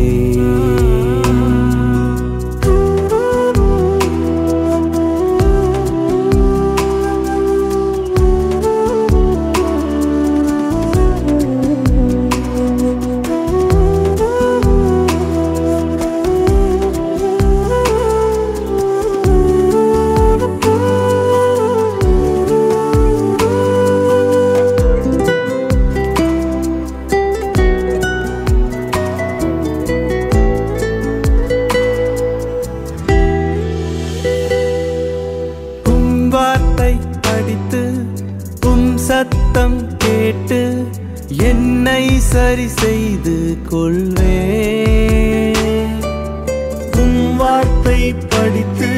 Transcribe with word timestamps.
تم 46.93 47.39
وار 47.39 47.63
پڑھتے 48.31 48.91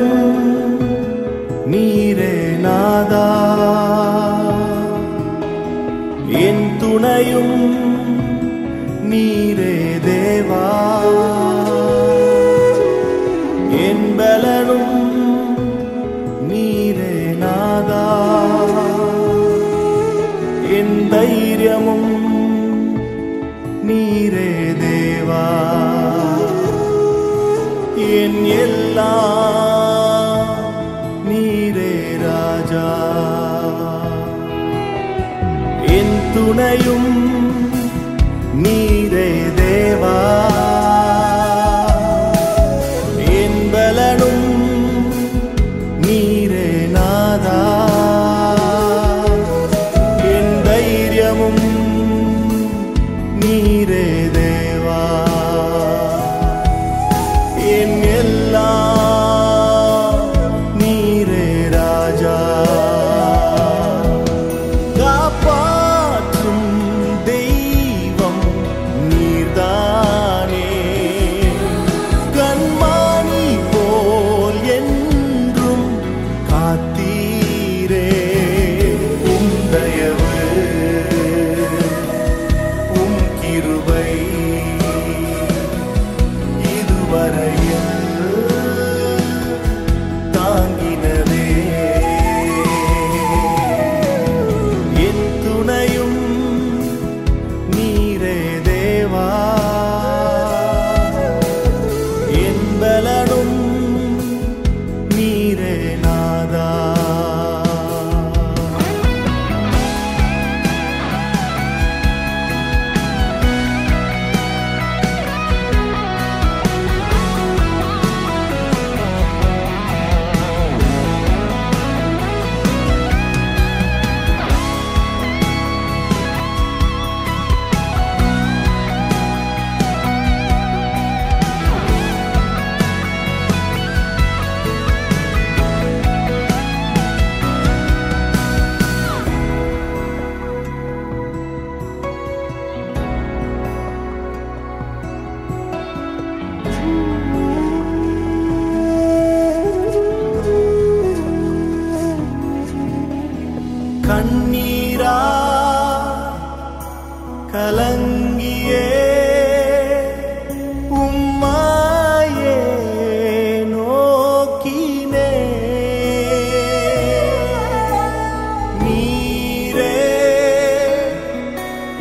ان 6.28 6.56
تم 6.80 7.04
دیوا 10.04 11.53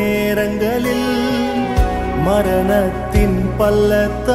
نر 0.00 0.38
تین 3.12 3.54
پلت 3.58 4.30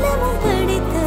گڑت 0.00 1.01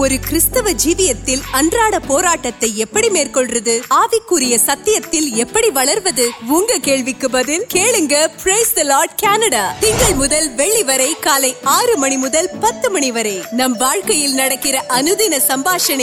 سماشن 15.48 16.00